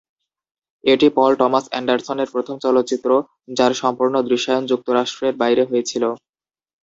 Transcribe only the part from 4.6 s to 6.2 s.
যুক্তরাষ্ট্রের বাইরে হয়েছিল।